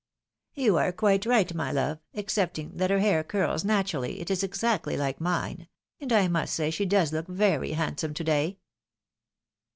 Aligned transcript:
"You 0.55 0.77
are 0.77 0.91
quite 0.91 1.27
right, 1.27 1.53
my 1.53 1.71
love, 1.71 1.99
excepting 2.15 2.75
that 2.77 2.89
her 2.89 2.97
hair 2.97 3.23
curb 3.23 3.63
naturally, 3.63 4.19
it 4.19 4.31
is 4.31 4.41
exactly 4.41 4.97
like 4.97 5.21
mine— 5.21 5.67
and 6.01 6.11
I 6.11 6.27
must 6.27 6.55
say 6.55 6.71
she 6.71 6.85
does 6.87 7.13
look 7.13 7.27
very 7.27 7.73
handsome 7.73 8.15
to 8.15 8.23
day." 8.23 8.57